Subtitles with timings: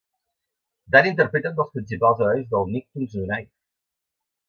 [0.95, 3.55] Danny interpreta un dels principals herois del Nicktoons Unite!